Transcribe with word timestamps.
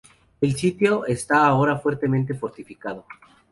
El 0.41 0.55
sitio 0.55 1.05
está 1.05 1.45
ahora 1.45 1.77
fuertemente 1.77 2.33
fortificado. 2.33 3.05